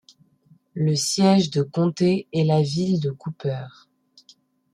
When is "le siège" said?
0.73-1.51